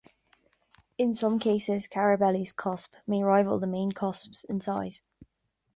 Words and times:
In 0.97 1.13
some 1.13 1.37
cases, 1.37 1.87
Carabelli's 1.87 2.53
cusp 2.53 2.91
may 3.05 3.21
rival 3.21 3.59
the 3.59 3.67
main 3.67 3.91
cusps 3.91 4.43
in 4.45 4.59
size. 4.59 5.03